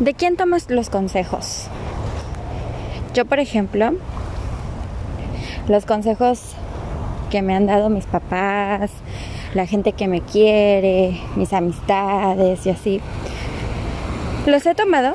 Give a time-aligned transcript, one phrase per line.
[0.00, 1.66] ¿De quién tomas los consejos?
[3.14, 3.94] Yo, por ejemplo,
[5.66, 6.52] los consejos
[7.30, 8.92] que me han dado mis papás,
[9.54, 13.00] la gente que me quiere, mis amistades y así,
[14.46, 15.14] los he tomado.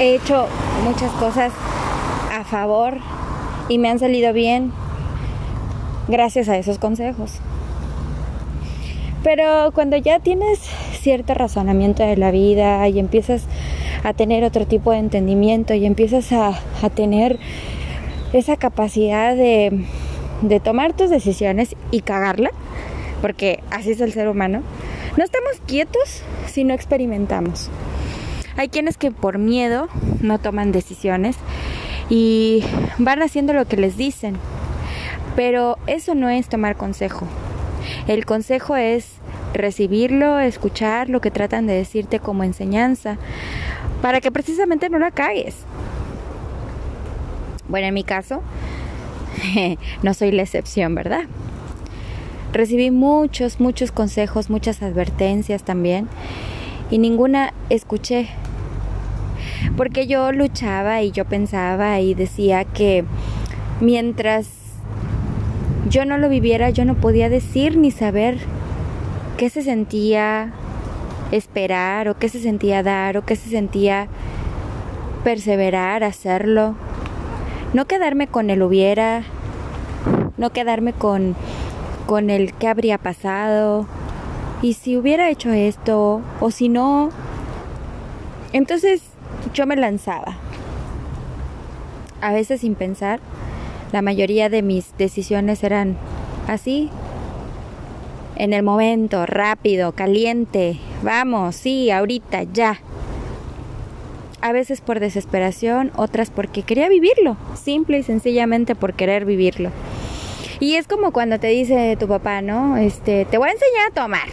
[0.00, 0.46] He hecho
[0.82, 1.52] muchas cosas
[2.32, 2.96] a favor
[3.68, 4.72] y me han salido bien
[6.08, 7.40] gracias a esos consejos.
[9.22, 10.70] Pero cuando ya tienes
[11.06, 13.44] cierto razonamiento de la vida y empiezas
[14.02, 16.60] a tener otro tipo de entendimiento y empiezas a,
[16.96, 17.38] tener
[18.32, 19.84] esa capacidad de,
[20.42, 22.50] de tomar tus decisiones y cagarla,
[23.22, 24.62] porque así es el ser humano,
[25.16, 27.70] no estamos quietos si no experimentamos.
[28.56, 29.86] Hay quienes que por miedo
[30.22, 31.36] no toman decisiones
[32.10, 32.64] y
[32.98, 34.38] van haciendo lo que les dicen,
[35.36, 37.28] pero eso no es tomar consejo.
[38.08, 39.20] El consejo es
[39.54, 43.18] recibirlo, escuchar lo que tratan de decirte como enseñanza,
[44.02, 45.56] para que precisamente no la cagues.
[47.68, 48.42] Bueno, en mi caso,
[50.02, 51.24] no soy la excepción, ¿verdad?
[52.52, 56.08] Recibí muchos, muchos consejos, muchas advertencias también,
[56.90, 58.28] y ninguna escuché.
[59.76, 63.04] Porque yo luchaba y yo pensaba y decía que
[63.80, 64.48] mientras
[65.88, 68.38] yo no lo viviera, yo no podía decir ni saber
[69.36, 70.52] qué se sentía
[71.30, 74.08] esperar o qué se sentía dar o qué se sentía
[75.24, 76.74] perseverar, hacerlo.
[77.72, 79.24] No quedarme con el hubiera,
[80.36, 81.34] no quedarme con,
[82.06, 83.86] con el qué habría pasado
[84.62, 87.10] y si hubiera hecho esto o si no.
[88.52, 89.02] Entonces
[89.52, 90.36] yo me lanzaba,
[92.20, 93.20] a veces sin pensar.
[93.92, 95.96] La mayoría de mis decisiones eran
[96.48, 96.90] así,
[98.36, 102.80] en el momento, rápido, caliente, vamos, sí, ahorita, ya.
[104.40, 109.70] A veces por desesperación, otras porque quería vivirlo, simple y sencillamente por querer vivirlo.
[110.60, 112.76] Y es como cuando te dice tu papá, ¿no?
[112.76, 114.28] Este, te voy a enseñar a tomar.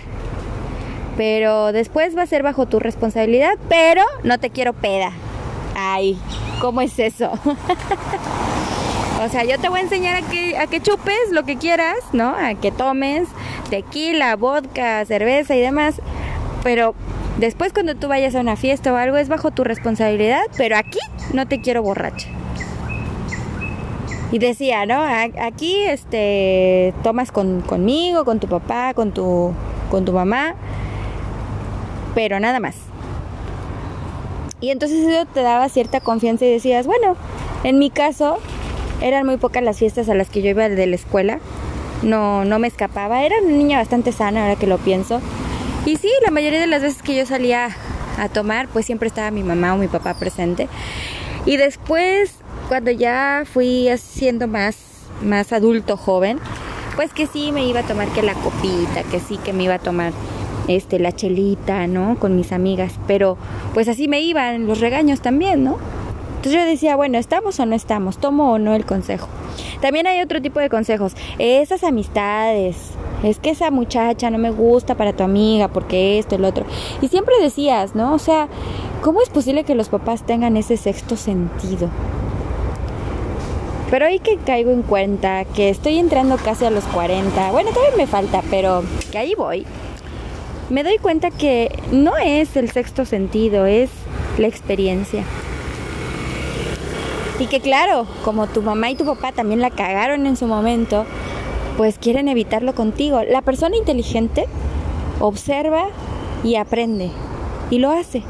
[1.18, 5.12] Pero después va a ser bajo tu responsabilidad, pero no te quiero peda.
[5.75, 6.18] Ay,
[6.59, 7.31] ¿cómo es eso?
[9.23, 11.97] o sea, yo te voy a enseñar a que, a que chupes lo que quieras,
[12.11, 12.35] ¿no?
[12.35, 13.28] A que tomes,
[13.69, 16.01] tequila, vodka, cerveza y demás,
[16.63, 16.94] pero
[17.38, 21.00] después cuando tú vayas a una fiesta o algo es bajo tu responsabilidad, pero aquí
[21.33, 22.28] no te quiero borracha.
[24.31, 25.03] Y decía, ¿no?
[25.39, 29.53] Aquí este tomas con, conmigo, con tu papá, con tu,
[29.91, 30.56] con tu mamá,
[32.16, 32.75] pero nada más.
[34.59, 37.16] Y entonces eso te daba cierta confianza y decías, bueno,
[37.63, 38.39] en mi caso
[39.03, 41.40] eran muy pocas las fiestas a las que yo iba de la escuela
[42.03, 43.24] no, no me escapaba.
[43.24, 45.22] Era una niña bastante sana ahora que lo pienso.
[45.86, 47.69] Y sí, la mayoría de las veces que yo salía
[48.18, 50.69] a tomar, pues siempre estaba mi mamá o mi papá presente.
[51.46, 52.36] Y después,
[52.69, 54.78] cuando ya fui siendo más,
[55.22, 56.40] más adulto, joven,
[56.96, 59.75] pues que sí me iba a tomar que la copita, que sí que me iba
[59.75, 60.13] a tomar
[60.68, 62.18] este la chelita, ¿no?
[62.18, 63.38] Con mis amigas, pero
[63.74, 65.78] pues así me iban los regaños también, ¿no?
[66.44, 68.18] Entonces yo decía, bueno, ¿estamos o no estamos?
[68.18, 69.30] ¿Tomo o no el consejo?
[69.80, 71.14] También hay otro tipo de consejos.
[71.40, 72.76] Esas amistades,
[73.24, 76.66] es que esa muchacha no me gusta para tu amiga porque esto, el otro.
[77.00, 78.14] Y siempre decías, ¿no?
[78.14, 78.50] O sea,
[79.02, 81.90] ¿cómo es posible que los papás tengan ese sexto sentido?
[83.90, 87.96] Pero hoy que caigo en cuenta que estoy entrando casi a los 40, bueno, todavía
[87.96, 88.84] me falta, pero
[89.14, 89.66] que ahí voy,
[90.70, 93.90] me doy cuenta que no es el sexto sentido, es
[94.38, 95.24] la experiencia.
[97.39, 101.05] Y que claro, como tu mamá y tu papá también la cagaron en su momento,
[101.77, 103.21] pues quieren evitarlo contigo.
[103.23, 104.45] La persona inteligente
[105.19, 105.88] observa
[106.44, 107.09] y aprende
[107.69, 108.23] y lo hace.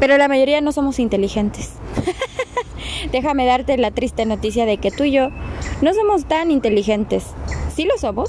[0.00, 1.72] Pero la mayoría no somos inteligentes.
[3.12, 5.28] Déjame darte la triste noticia de que tú y yo
[5.82, 7.24] no somos tan inteligentes.
[7.74, 8.28] Sí lo somos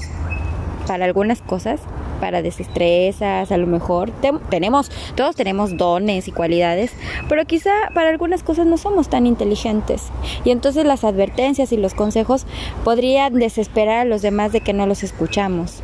[0.86, 1.80] para algunas cosas,
[2.20, 4.10] para desestresas, a lo mejor
[4.50, 6.92] tenemos, todos tenemos dones y cualidades,
[7.28, 10.08] pero quizá para algunas cosas no somos tan inteligentes.
[10.44, 12.46] Y entonces las advertencias y los consejos
[12.84, 15.82] podrían desesperar a los demás de que no los escuchamos.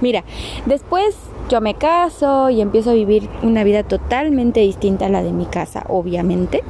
[0.00, 0.24] Mira,
[0.66, 1.14] después
[1.50, 5.46] yo me caso y empiezo a vivir una vida totalmente distinta a la de mi
[5.46, 6.62] casa, obviamente.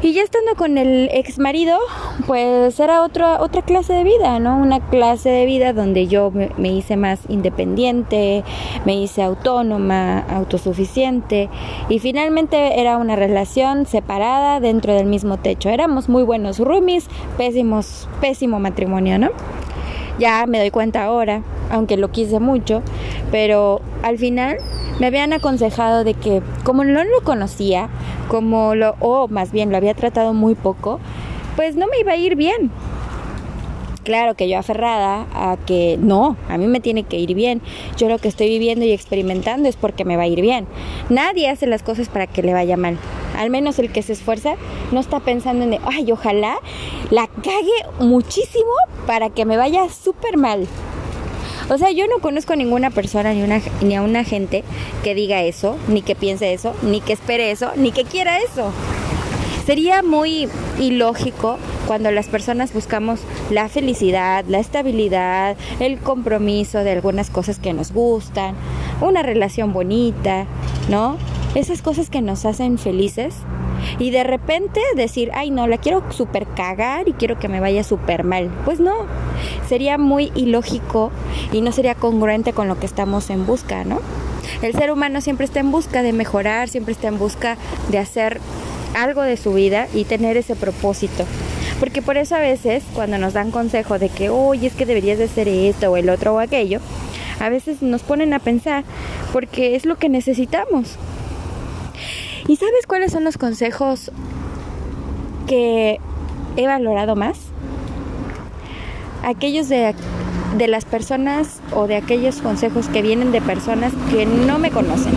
[0.00, 1.76] Y ya estando con el ex marido,
[2.28, 4.56] pues era otra otra clase de vida, ¿no?
[4.56, 8.44] Una clase de vida donde yo me, me, hice más independiente,
[8.84, 11.48] me hice autónoma, autosuficiente
[11.88, 15.68] y finalmente era una relación separada dentro del mismo techo.
[15.68, 19.30] Éramos muy buenos roomies, pésimos, pésimo matrimonio, ¿no?
[20.18, 22.82] Ya me doy cuenta ahora aunque lo quise mucho,
[23.30, 24.58] pero al final
[25.00, 27.88] me habían aconsejado de que como no lo conocía,
[28.28, 31.00] como lo, o más bien lo había tratado muy poco,
[31.56, 32.70] pues no me iba a ir bien.
[34.04, 37.60] Claro que yo aferrada a que no, a mí me tiene que ir bien.
[37.98, 40.66] Yo lo que estoy viviendo y experimentando es porque me va a ir bien.
[41.10, 42.96] Nadie hace las cosas para que le vaya mal.
[43.38, 44.56] Al menos el que se esfuerza
[44.90, 46.58] no está pensando en, ay, ojalá
[47.10, 48.72] la cague muchísimo
[49.06, 50.66] para que me vaya súper mal.
[51.70, 53.44] O sea, yo no conozco a ninguna persona ni,
[53.86, 54.64] ni a una gente
[55.04, 58.72] que diga eso, ni que piense eso, ni que espere eso, ni que quiera eso.
[59.64, 60.48] Sería muy
[60.80, 63.20] ilógico cuando las personas buscamos
[63.50, 68.54] la felicidad, la estabilidad, el compromiso de algunas cosas que nos gustan,
[69.02, 70.46] una relación bonita,
[70.88, 71.18] ¿no?
[71.54, 73.34] Esas cosas que nos hacen felices
[73.98, 77.82] y de repente decir, ay no, la quiero super cagar y quiero que me vaya
[77.84, 78.50] súper mal.
[78.64, 78.94] Pues no,
[79.68, 81.10] sería muy ilógico
[81.52, 84.00] y no sería congruente con lo que estamos en busca, ¿no?
[84.62, 87.56] El ser humano siempre está en busca de mejorar, siempre está en busca
[87.90, 88.40] de hacer
[88.94, 91.24] algo de su vida y tener ese propósito.
[91.78, 95.18] Porque por eso a veces cuando nos dan consejo de que, oye, es que deberías
[95.18, 96.80] de hacer esto o el otro o aquello,
[97.40, 98.84] a veces nos ponen a pensar
[99.32, 100.96] porque es lo que necesitamos.
[102.48, 104.10] ¿Y sabes cuáles son los consejos
[105.46, 106.00] que
[106.56, 107.38] he valorado más?
[109.22, 109.94] Aquellos de,
[110.56, 115.12] de las personas o de aquellos consejos que vienen de personas que no me conocen,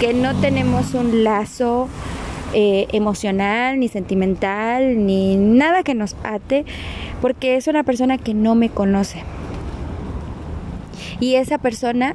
[0.00, 1.86] que no tenemos un lazo
[2.54, 6.64] eh, emocional, ni sentimental, ni nada que nos ate,
[7.20, 9.22] porque es una persona que no me conoce.
[11.20, 12.14] Y esa persona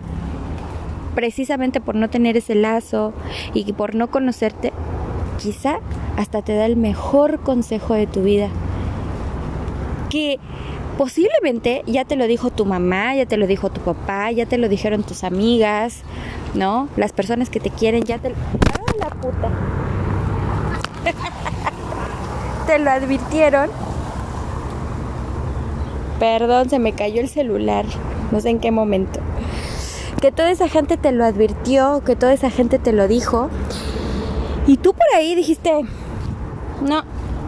[1.13, 3.13] precisamente por no tener ese lazo
[3.53, 4.73] y por no conocerte,
[5.41, 5.79] quizá
[6.17, 8.49] hasta te da el mejor consejo de tu vida.
[10.09, 10.39] Que
[10.97, 14.57] posiblemente ya te lo dijo tu mamá, ya te lo dijo tu papá, ya te
[14.57, 16.01] lo dijeron tus amigas,
[16.53, 16.87] ¿no?
[16.95, 18.29] Las personas que te quieren ya te...
[18.29, 19.49] ¡Ah, la puta!
[22.67, 23.69] te lo advirtieron.
[26.19, 27.85] Perdón, se me cayó el celular.
[28.31, 29.19] No sé en qué momento
[30.23, 33.49] que toda esa gente te lo advirtió, que toda esa gente te lo dijo.
[34.65, 35.81] Y tú por ahí dijiste,
[36.81, 37.03] no,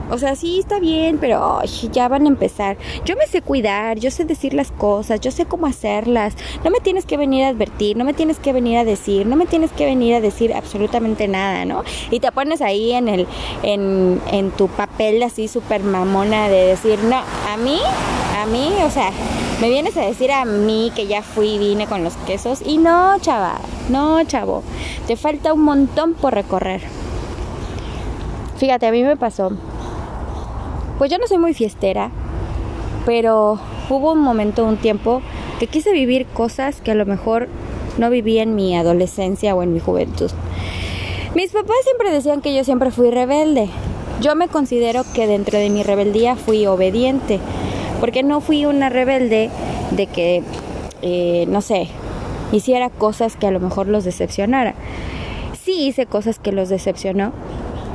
[0.10, 1.62] o sea, sí está bien, pero
[1.92, 2.78] ya van a empezar.
[3.06, 6.36] Yo me sé cuidar, yo sé decir las cosas, yo sé cómo hacerlas.
[6.64, 9.36] No me tienes que venir a advertir, no me tienes que venir a decir, no
[9.36, 11.84] me tienes que venir a decir absolutamente nada, ¿no?
[12.12, 13.28] Y te pones ahí en el
[13.64, 17.80] en, en tu papel así súper mamona de decir, no, a mí,
[18.38, 19.12] a mí, o sea,
[19.62, 22.78] me vienes a decir a mí que ya fui y vine con los quesos y
[22.78, 23.60] no, chava,
[23.90, 24.64] no, chavo,
[25.08, 26.82] te falta un montón por recorrer.
[28.58, 29.52] Fíjate, a mí me pasó.
[30.98, 32.10] Pues yo no soy muy fiestera,
[33.06, 33.60] pero
[33.90, 35.22] hubo un momento, un tiempo,
[35.60, 37.48] que quise vivir cosas que a lo mejor
[37.98, 40.32] no viví en mi adolescencia o en mi juventud.
[41.36, 43.70] Mis papás siempre decían que yo siempre fui rebelde.
[44.22, 47.40] Yo me considero que dentro de mi rebeldía fui obediente
[48.00, 49.50] porque no fui una rebelde
[49.92, 50.44] de que,
[51.02, 51.90] eh, no sé,
[52.54, 54.76] hiciera cosas que a lo mejor los decepcionara.
[55.62, 57.34] Sí hice cosas que los decepcionó,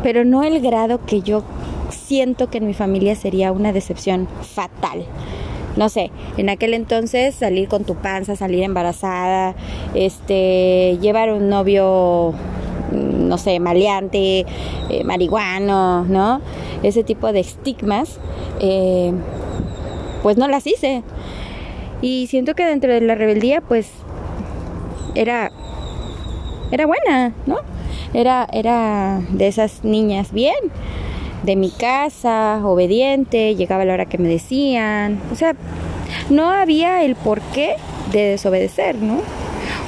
[0.03, 1.45] pero no el grado que yo
[2.11, 5.05] siento que en mi familia sería una decepción fatal.
[5.77, 9.55] No sé, en aquel entonces salir con tu panza, salir embarazada,
[9.95, 12.35] este, llevar un novio,
[12.91, 14.45] mm, no sé, maleante,
[14.89, 16.41] eh, marihuano, ¿no?
[16.83, 18.19] Ese tipo de estigmas.
[18.59, 19.13] Eh,
[20.25, 21.05] pues no las hice.
[22.03, 23.89] Y siento que dentro de la rebeldía, pues
[25.15, 25.53] era
[26.73, 27.59] era buena, ¿no?
[28.15, 30.57] Era era de esas niñas bien,
[31.43, 35.55] de mi casa, obediente, llegaba a la hora que me decían, o sea,
[36.29, 37.77] no había el porqué
[38.13, 39.21] de desobedecer, ¿no?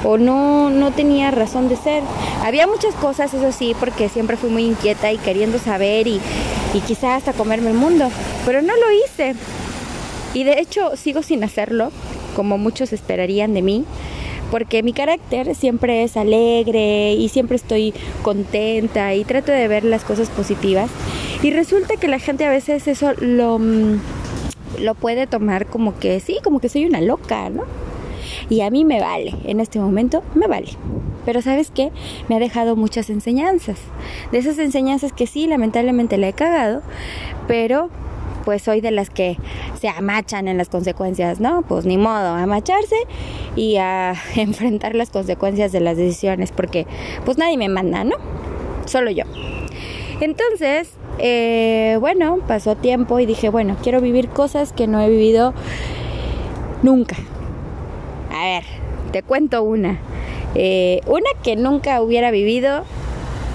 [0.03, 2.03] O no, no tenía razón de ser.
[2.43, 6.19] Había muchas cosas, eso sí, porque siempre fui muy inquieta y queriendo saber y,
[6.73, 8.09] y quizá hasta comerme el mundo,
[8.45, 9.35] pero no lo hice.
[10.33, 11.91] Y de hecho sigo sin hacerlo,
[12.35, 13.85] como muchos esperarían de mí,
[14.53, 17.91] porque mi carácter siempre es alegre y siempre estoy
[18.21, 20.91] contenta y trato de ver las cosas positivas.
[21.41, 23.99] Y resulta que la gente a veces eso lo, mm,
[24.79, 27.63] lo puede tomar como que sí, como que soy una loca, ¿no?
[28.47, 30.67] Y a mí me vale, en este momento me vale.
[31.25, 31.91] Pero sabes qué?
[32.29, 33.79] Me ha dejado muchas enseñanzas.
[34.31, 36.83] De esas enseñanzas que sí, lamentablemente le he cagado,
[37.47, 37.89] pero
[38.43, 39.37] pues soy de las que
[39.79, 41.61] se amachan en las consecuencias, ¿no?
[41.61, 42.95] Pues ni modo, amacharse
[43.55, 46.85] y a enfrentar las consecuencias de las decisiones, porque
[47.25, 48.15] pues nadie me manda, ¿no?
[48.85, 49.23] Solo yo.
[50.21, 55.53] Entonces, eh, bueno, pasó tiempo y dije, bueno, quiero vivir cosas que no he vivido
[56.81, 57.15] nunca.
[58.31, 58.63] A ver,
[59.11, 59.99] te cuento una.
[60.55, 62.83] Eh, una que nunca hubiera vivido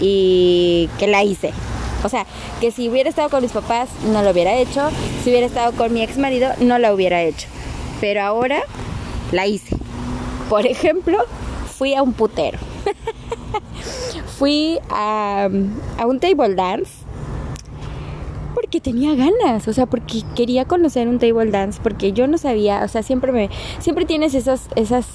[0.00, 1.52] y que la hice.
[2.04, 2.26] O sea,
[2.60, 4.90] que si hubiera estado con mis papás no lo hubiera hecho,
[5.22, 7.48] si hubiera estado con mi ex marido no la hubiera hecho.
[8.00, 8.60] Pero ahora
[9.32, 9.76] la hice.
[10.48, 11.18] Por ejemplo,
[11.76, 12.58] fui a un putero.
[14.38, 15.48] fui a,
[15.98, 17.08] a un table dance
[18.54, 22.82] porque tenía ganas, o sea, porque quería conocer un table dance, porque yo no sabía,
[22.84, 25.06] o sea, siempre me, siempre tienes esas, esas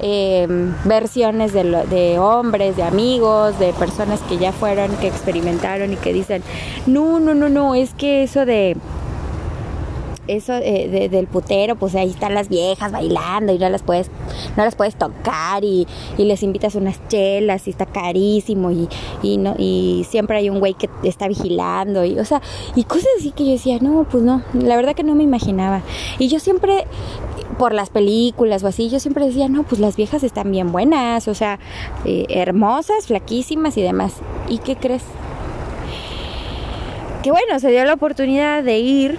[0.00, 5.96] Em, versiones de, de, hombres, de amigos, de personas que ya fueron, que experimentaron y
[5.96, 6.42] que dicen,
[6.86, 8.76] no, no, no, no, es que eso de
[10.28, 14.10] eso eh, del putero, pues ahí están las viejas bailando y no las puedes,
[14.56, 15.86] no las puedes tocar y,
[16.18, 18.88] les invitas unas chelas y está carísimo y,
[19.22, 22.42] y, no, y siempre hay un güey que está vigilando y, o sea,
[22.76, 25.82] y cosas así que yo decía, no, pues no, la verdad que no me imaginaba.
[26.18, 26.84] Y yo siempre,
[27.58, 31.28] por las películas o así, yo siempre decía, no, pues las viejas están bien buenas,
[31.28, 31.58] o sea,
[32.04, 34.14] eh, hermosas, flaquísimas y demás.
[34.48, 35.02] ¿Y qué crees?
[37.22, 39.18] Que bueno, se dio la oportunidad de ir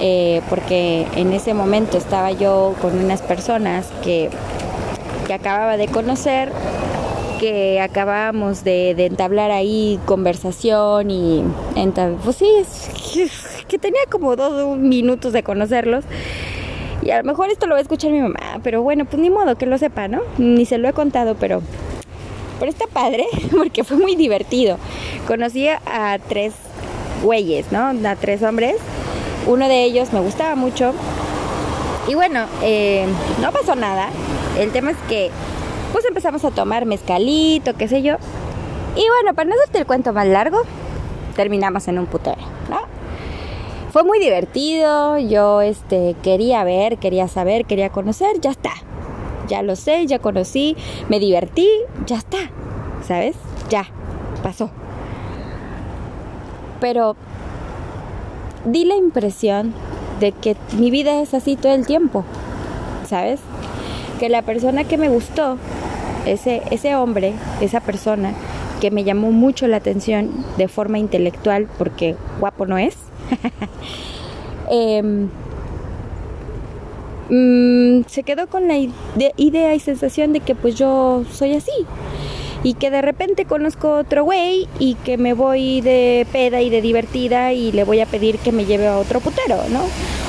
[0.00, 4.30] eh, porque en ese momento estaba yo con unas personas que,
[5.26, 6.52] que acababa de conocer,
[7.38, 11.44] que acabábamos de, entablar ahí conversación y
[12.24, 13.28] pues sí,
[13.68, 16.04] que tenía como dos minutos de conocerlos.
[17.02, 19.30] Y a lo mejor esto lo va a escuchar mi mamá, pero bueno, pues ni
[19.30, 20.20] modo que lo sepa, ¿no?
[20.38, 21.62] Ni se lo he contado, pero,
[22.58, 23.26] pero está padre
[23.56, 24.78] porque fue muy divertido.
[25.26, 26.54] Conocí a tres
[27.22, 27.92] güeyes, ¿no?
[28.08, 28.76] A tres hombres
[29.46, 30.92] uno de ellos me gustaba mucho.
[32.08, 33.06] Y bueno, eh,
[33.40, 34.08] no pasó nada.
[34.58, 35.30] El tema es que
[35.92, 38.16] pues empezamos a tomar mezcalito, qué sé yo.
[38.96, 40.62] Y bueno, para no hacerte el cuento más largo,
[41.36, 42.49] terminamos en un putero.
[43.92, 48.70] Fue muy divertido, yo este quería ver, quería saber, quería conocer, ya está.
[49.48, 50.76] Ya lo sé, ya conocí,
[51.08, 51.68] me divertí,
[52.06, 52.38] ya está.
[53.04, 53.34] ¿Sabes?
[53.68, 53.88] Ya,
[54.44, 54.70] pasó.
[56.80, 57.16] Pero
[58.64, 59.74] di la impresión
[60.20, 62.24] de que mi vida es así todo el tiempo,
[63.08, 63.40] ¿sabes?
[64.20, 65.58] Que la persona que me gustó,
[66.26, 68.34] ese, ese hombre, esa persona
[68.80, 72.96] que me llamó mucho la atención de forma intelectual, porque guapo no es,
[74.70, 75.28] em,
[77.28, 78.76] mm, se quedó con la
[79.36, 81.86] idea y sensación de que pues yo soy así,
[82.62, 86.82] y que de repente conozco otro güey y que me voy de peda y de
[86.82, 89.82] divertida y le voy a pedir que me lleve a otro putero, ¿no?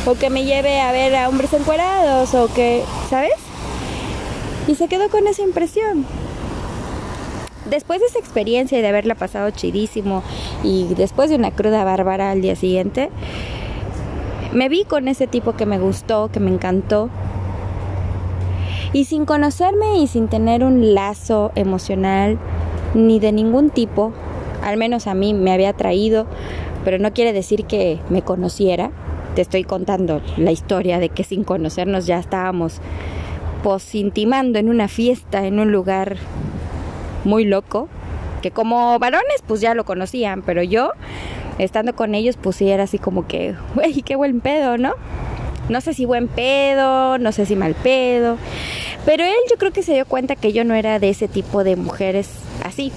[0.09, 3.33] O que me lleve a ver a hombres encuerados o que, ¿sabes?
[4.67, 6.05] Y se quedó con esa impresión.
[7.69, 10.23] Después de esa experiencia y de haberla pasado chidísimo
[10.63, 13.09] y después de una cruda bárbara al día siguiente,
[14.51, 17.09] me vi con ese tipo que me gustó, que me encantó,
[18.93, 22.37] y sin conocerme y sin tener un lazo emocional
[22.93, 24.11] ni de ningún tipo,
[24.61, 26.27] al menos a mí me había traído,
[26.83, 28.91] pero no quiere decir que me conociera.
[29.35, 32.81] Te estoy contando la historia de que sin conocernos ya estábamos
[33.63, 36.17] posintimando en una fiesta, en un lugar
[37.23, 37.87] muy loco,
[38.41, 40.91] que como varones pues ya lo conocían, pero yo
[41.57, 44.93] estando con ellos pues era así como que, güey, qué buen pedo, ¿no?
[45.69, 48.37] No sé si buen pedo, no sé si mal pedo.
[49.05, 51.63] Pero él yo creo que se dio cuenta que yo no era de ese tipo
[51.63, 52.29] de mujeres
[52.63, 52.91] así.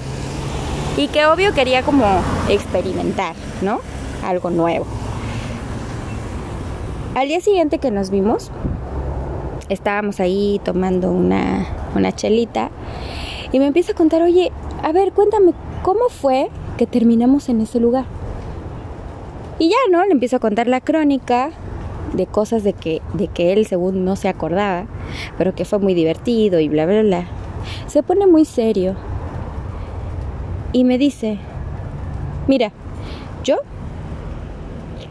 [0.97, 2.05] Y que obvio quería como
[2.49, 3.81] experimentar, ¿no?
[4.25, 4.87] Algo nuevo.
[7.15, 8.51] Al día siguiente que nos vimos,
[9.69, 12.71] estábamos ahí tomando una, una chelita
[13.55, 14.51] y me empieza a contar, oye,
[14.83, 15.53] a ver, cuéntame,
[15.85, 18.05] ¿cómo fue que terminamos en ese lugar?
[19.61, 20.05] Y ya, ¿no?
[20.05, 21.51] Le empiezo a contar la crónica
[22.15, 24.87] de cosas de que, de que él según no se acordaba,
[25.39, 27.27] pero que fue muy divertido y bla, bla, bla.
[27.87, 28.97] Se pone muy serio
[30.73, 31.39] y me dice,
[32.49, 32.73] mira,
[33.45, 33.59] yo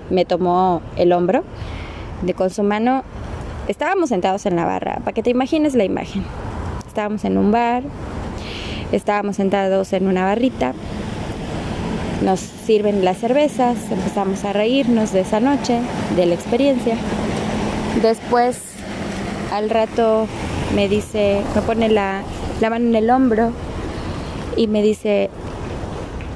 [0.09, 1.45] me tomó el hombro
[2.23, 3.05] de con su mano,
[3.69, 6.25] estábamos sentados en la barra, para que te imagines la imagen.
[6.85, 7.83] Estábamos en un bar,
[8.95, 10.73] estábamos sentados en una barrita
[12.23, 15.81] nos sirven las cervezas, empezamos a reírnos de esa noche,
[16.15, 16.95] de la experiencia.
[18.01, 18.61] Después,
[19.51, 20.27] al rato,
[20.73, 22.21] me dice, me pone la,
[22.61, 23.51] la mano en el hombro
[24.55, 25.29] y me dice,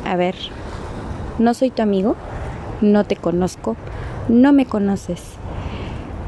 [0.05, 0.35] a ver,
[1.39, 2.15] no soy tu amigo,
[2.81, 3.77] no te conozco,
[4.27, 5.23] no me conoces.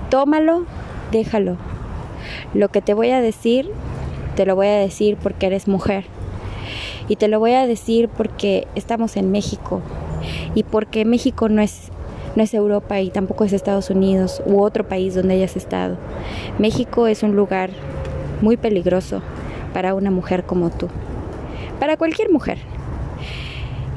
[0.09, 0.63] Tómalo,
[1.11, 1.57] déjalo.
[2.53, 3.69] Lo que te voy a decir,
[4.37, 6.05] te lo voy a decir porque eres mujer
[7.09, 9.81] y te lo voy a decir porque estamos en México
[10.55, 11.89] y porque México no es,
[12.35, 15.97] no es Europa y tampoco es Estados Unidos u otro país donde hayas estado.
[16.59, 17.71] México es un lugar
[18.41, 19.21] muy peligroso
[19.73, 20.87] para una mujer como tú,
[21.79, 22.59] para cualquier mujer.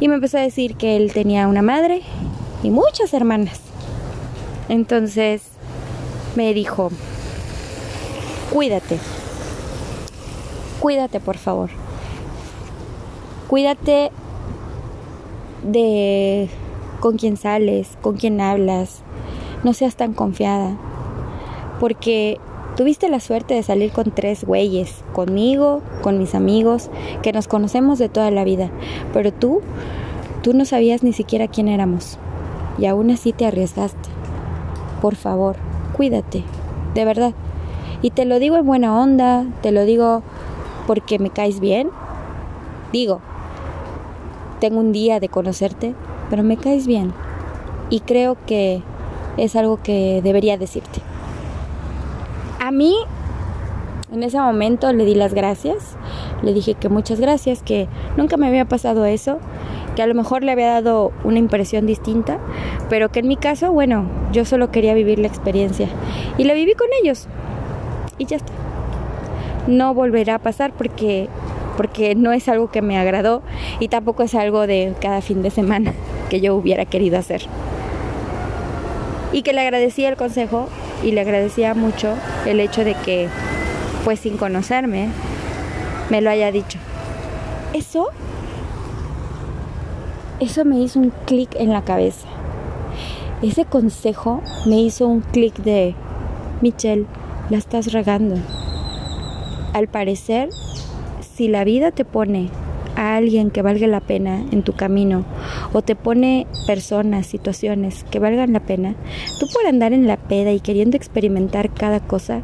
[0.00, 2.00] Y me empezó a decir que él tenía una madre
[2.62, 3.60] y muchas hermanas.
[4.68, 5.42] Entonces
[6.34, 6.90] me dijo,
[8.50, 8.98] cuídate,
[10.80, 11.70] cuídate por favor,
[13.52, 14.10] cuídate
[15.62, 16.48] de
[17.00, 19.02] con quién sales, con quién hablas,
[19.62, 20.78] no seas tan confiada,
[21.78, 22.40] porque
[22.78, 26.88] tuviste la suerte de salir con tres güeyes, conmigo, con mis amigos,
[27.20, 28.70] que nos conocemos de toda la vida,
[29.12, 29.60] pero tú,
[30.42, 32.16] tú no sabías ni siquiera quién éramos,
[32.78, 34.08] y aún así te arriesgaste.
[35.02, 35.56] Por favor,
[35.94, 36.42] cuídate,
[36.94, 37.34] de verdad.
[38.00, 40.22] Y te lo digo en buena onda, te lo digo
[40.86, 41.90] porque me caes bien.
[42.92, 43.20] Digo,
[44.62, 45.92] tengo un día de conocerte,
[46.30, 47.12] pero me caes bien.
[47.90, 48.80] Y creo que
[49.36, 51.00] es algo que debería decirte.
[52.60, 52.94] A mí,
[54.12, 55.96] en ese momento le di las gracias.
[56.44, 59.40] Le dije que muchas gracias, que nunca me había pasado eso,
[59.96, 62.38] que a lo mejor le había dado una impresión distinta,
[62.88, 65.88] pero que en mi caso, bueno, yo solo quería vivir la experiencia.
[66.38, 67.26] Y la viví con ellos.
[68.16, 68.52] Y ya está.
[69.66, 71.28] No volverá a pasar porque
[71.82, 73.42] porque no es algo que me agradó
[73.80, 75.92] y tampoco es algo de cada fin de semana
[76.30, 77.42] que yo hubiera querido hacer.
[79.32, 80.68] Y que le agradecía el consejo
[81.02, 82.14] y le agradecía mucho
[82.46, 83.26] el hecho de que,
[84.04, 85.08] pues sin conocerme,
[86.08, 86.78] me lo haya dicho.
[87.74, 88.10] Eso,
[90.38, 92.28] eso me hizo un clic en la cabeza.
[93.42, 95.96] Ese consejo me hizo un clic de,
[96.60, 97.06] Michelle,
[97.50, 98.36] la estás regando.
[99.72, 100.48] Al parecer,
[101.42, 102.50] si la vida te pone
[102.94, 105.24] a alguien que valga la pena en tu camino
[105.72, 108.94] o te pone personas, situaciones que valgan la pena,
[109.40, 112.42] tú por andar en la peda y queriendo experimentar cada cosa,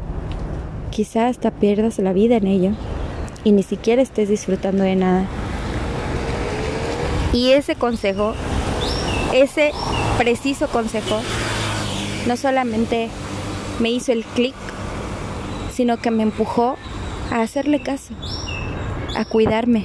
[0.91, 2.71] quizá hasta pierdas la vida en ello
[3.45, 5.27] y ni siquiera estés disfrutando de nada.
[7.33, 8.35] Y ese consejo,
[9.33, 9.71] ese
[10.19, 11.21] preciso consejo,
[12.27, 13.11] no solamente
[13.79, 14.57] me hizo el clic,
[15.73, 16.75] sino que me empujó
[17.31, 18.13] a hacerle caso
[19.19, 19.85] a cuidarme.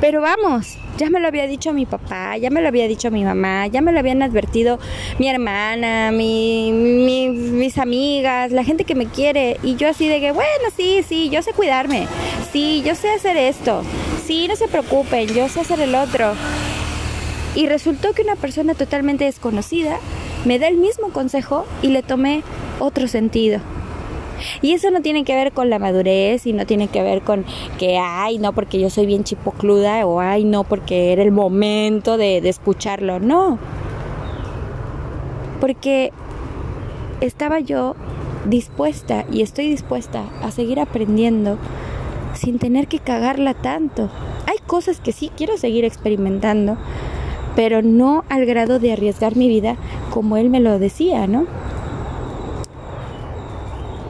[0.00, 3.24] Pero vamos, ya me lo había dicho mi papá, ya me lo había dicho mi
[3.24, 4.78] mamá, ya me lo habían advertido
[5.18, 9.56] mi hermana, mi, mis amigas, la gente que me quiere.
[9.62, 12.06] Y yo así de que, bueno, sí, sí, yo sé cuidarme,
[12.52, 13.82] sí, yo sé hacer esto,
[14.26, 16.34] sí, no se preocupen, yo sé hacer el otro.
[17.54, 19.98] Y resultó que una persona totalmente desconocida
[20.44, 22.42] me da el mismo consejo y le tomé
[22.78, 23.60] otro sentido.
[24.62, 27.44] Y eso no tiene que ver con la madurez y no tiene que ver con
[27.78, 32.16] que, ay, no, porque yo soy bien chipocluda o ay, no, porque era el momento
[32.16, 33.20] de, escucharlo.
[33.20, 33.58] No.
[35.60, 36.12] Porque
[37.20, 37.96] estaba yo
[38.46, 41.58] dispuesta y estoy dispuesta a seguir aprendiendo
[42.34, 44.10] sin tener que cagarla tanto.
[44.46, 46.76] Hay cosas que sí quiero seguir experimentando,
[47.56, 49.76] pero no al grado de arriesgar mi vida
[50.10, 51.46] como él me lo decía, ¿no?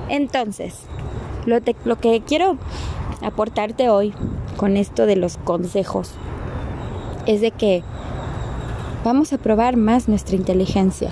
[0.08, 0.74] Entonces,
[1.46, 1.60] lo,
[1.96, 2.56] que quiero
[3.22, 4.14] aportarte hoy
[4.56, 6.12] con esto de los consejos
[7.26, 7.82] es de que
[9.04, 11.10] vamos a probar más nuestra inteligencia.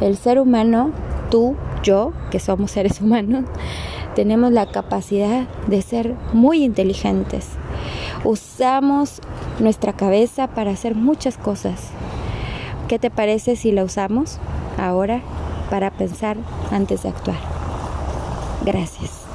[0.00, 0.90] El ser humano,
[1.30, 3.44] tú, yo, que somos seres humanos,
[4.14, 7.50] tenemos la capacidad de ser muy inteligentes.
[8.24, 9.20] Usamos
[9.60, 11.90] nuestra cabeza para hacer muchas cosas.
[12.88, 14.38] ¿Qué te parece si la usamos
[14.78, 15.20] ahora
[15.70, 16.36] para pensar
[16.72, 17.57] antes de actuar?
[18.60, 19.27] Gracias.